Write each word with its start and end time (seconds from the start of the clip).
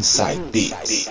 Inside 0.00 0.40
Beats. 0.50 1.10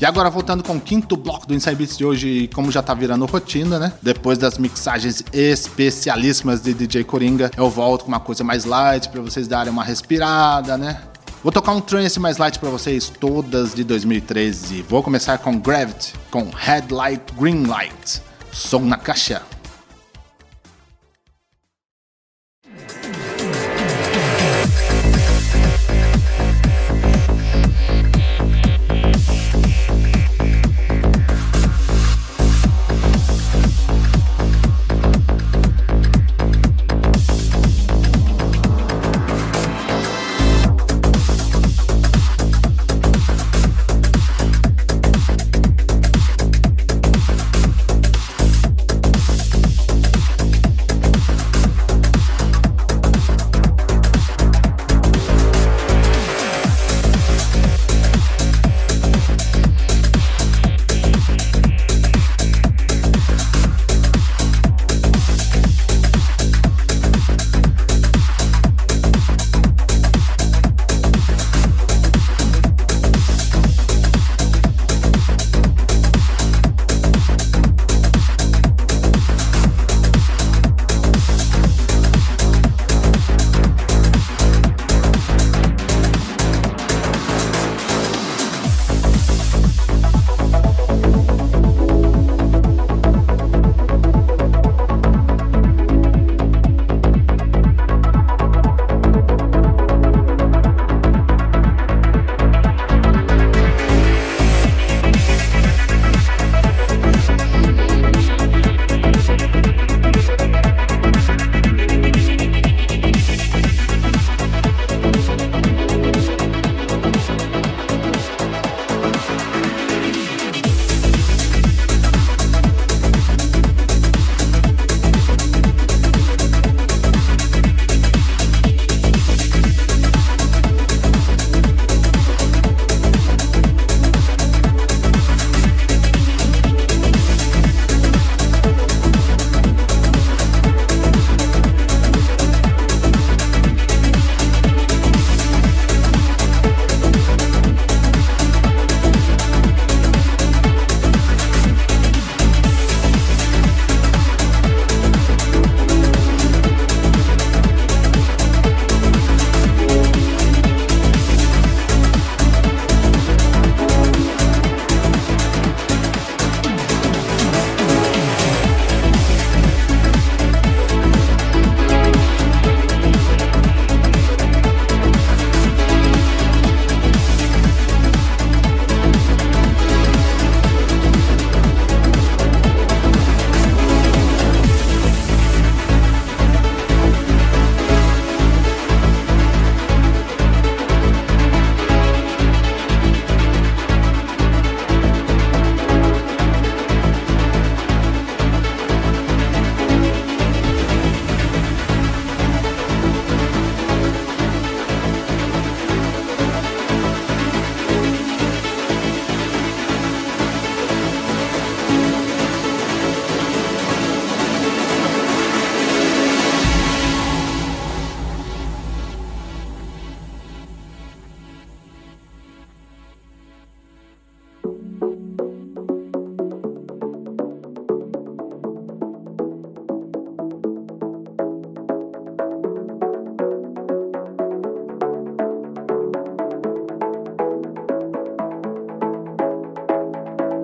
E 0.00 0.06
agora 0.06 0.30
voltando 0.30 0.64
com 0.64 0.76
o 0.76 0.80
quinto 0.80 1.14
bloco 1.14 1.46
do 1.46 1.52
Inside 1.52 1.76
Beats 1.76 1.98
de 1.98 2.06
hoje, 2.06 2.48
como 2.54 2.72
já 2.72 2.82
tá 2.82 2.94
virando 2.94 3.26
rotina, 3.26 3.78
né? 3.78 3.92
Depois 4.00 4.38
das 4.38 4.56
mixagens 4.56 5.22
especialíssimas 5.30 6.62
de 6.62 6.72
DJ 6.72 7.04
Coringa, 7.04 7.50
eu 7.58 7.68
volto 7.68 8.04
com 8.04 8.08
uma 8.08 8.20
coisa 8.20 8.42
mais 8.42 8.64
light 8.64 9.10
para 9.10 9.20
vocês 9.20 9.46
darem 9.46 9.70
uma 9.70 9.84
respirada, 9.84 10.78
né? 10.78 11.02
Vou 11.42 11.52
tocar 11.52 11.72
um 11.72 11.82
trance 11.82 12.18
mais 12.18 12.38
light 12.38 12.58
para 12.58 12.70
vocês, 12.70 13.12
todas 13.20 13.74
de 13.74 13.84
2013. 13.84 14.80
Vou 14.88 15.02
começar 15.02 15.36
com 15.36 15.58
Gravity, 15.58 16.14
com 16.30 16.48
Headlight 16.48 17.34
Green 17.38 17.66
Light. 17.66 18.29
Som 18.52 18.88
na 18.88 18.96
caixa. 18.96 19.42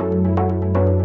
Música 0.06 0.95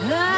Ah. 0.00 0.37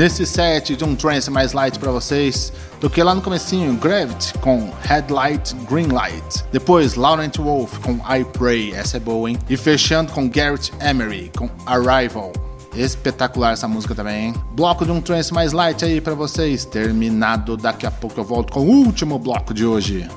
Nesse 0.00 0.24
set 0.24 0.74
de 0.74 0.82
um 0.82 0.96
trance 0.96 1.30
mais 1.30 1.52
light 1.52 1.78
para 1.78 1.92
vocês. 1.92 2.50
Toquei 2.80 3.04
lá 3.04 3.14
no 3.14 3.20
comecinho 3.20 3.74
Gravity 3.74 4.32
com 4.38 4.72
Headlight 4.82 5.54
Green 5.70 5.88
Light. 5.88 6.42
Depois 6.50 6.94
Laurent 6.94 7.36
Wolf 7.36 7.78
com 7.80 7.96
I 8.10 8.24
Pray, 8.24 8.72
essa 8.72 8.96
é 8.96 9.00
boa, 9.00 9.28
hein? 9.28 9.36
E 9.46 9.58
fechando 9.58 10.10
com 10.10 10.26
Garrett 10.26 10.72
Emery 10.80 11.30
com 11.36 11.50
Arrival. 11.66 12.32
Espetacular 12.74 13.52
essa 13.52 13.68
música 13.68 13.94
também, 13.94 14.28
hein? 14.28 14.34
Bloco 14.52 14.86
de 14.86 14.90
um 14.90 15.02
trance 15.02 15.34
mais 15.34 15.52
light 15.52 15.84
aí 15.84 16.00
para 16.00 16.14
vocês. 16.14 16.64
Terminado, 16.64 17.54
daqui 17.58 17.84
a 17.84 17.90
pouco 17.90 18.18
eu 18.18 18.24
volto 18.24 18.54
com 18.54 18.60
o 18.60 18.86
último 18.86 19.18
bloco 19.18 19.52
de 19.52 19.66
hoje. 19.66 20.08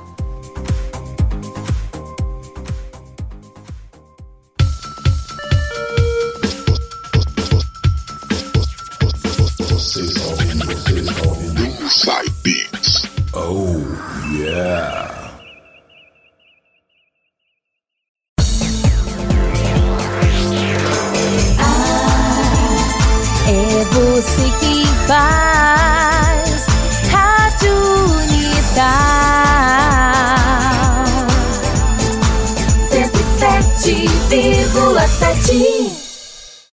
Inside 12.04 12.53